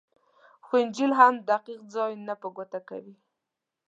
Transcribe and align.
خو 0.65 0.73
انجیل 0.83 1.11
یې 1.13 1.17
هم 1.19 1.33
دقیق 1.49 1.81
ځای 1.95 2.11
نه 2.27 2.33
په 2.41 2.47
ګوته 2.55 2.79
کوي. 2.89 3.15